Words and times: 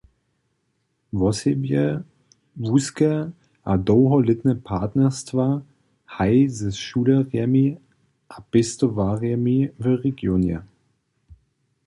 Wosebje 1.19 1.85
wuske 2.65 3.13
a 3.65 3.73
dołholětne 3.87 4.53
partnerstwa 4.69 5.45
haji 6.15 6.41
ze 6.57 6.69
šulemi 6.85 7.65
a 8.29 8.37
pěstowarnjemi 8.51 9.57
w 9.79 9.83
regionje. 10.03 10.57